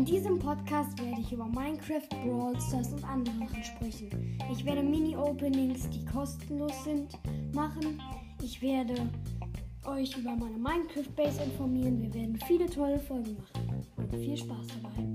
[0.00, 4.38] In diesem Podcast werde ich über Minecraft, Brawl Stars und andere Sachen sprechen.
[4.50, 7.18] Ich werde Mini-Openings, die kostenlos sind,
[7.54, 8.00] machen.
[8.42, 8.94] Ich werde
[9.84, 12.00] euch über meine Minecraft-Base informieren.
[12.00, 13.84] Wir werden viele tolle Folgen machen.
[13.98, 15.09] Und viel Spaß dabei.